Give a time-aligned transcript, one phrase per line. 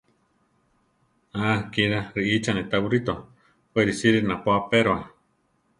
[1.43, 3.13] A kilá riʼíchane tá buríto;
[3.73, 5.01] we risíre napó apéroa.